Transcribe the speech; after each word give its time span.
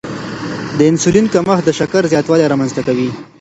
د 0.77 0.79
انسولین 0.91 1.25
کمښت 1.33 1.63
د 1.65 1.69
شکر 1.79 2.03
زیاتوالی 2.13 2.45
رامنځته 2.51 2.81
کوي. 2.87 3.09